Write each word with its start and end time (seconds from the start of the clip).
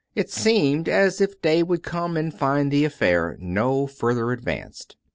It 0.15 0.31
seemed 0.31 0.89
as 0.89 1.21
if 1.21 1.39
day 1.43 1.61
would 1.61 1.83
come 1.83 2.17
and 2.17 2.33
find 2.33 2.71
the 2.71 2.85
affair 2.85 3.37
no 3.39 3.85
further 3.85 4.31
advanced.. 4.31 4.95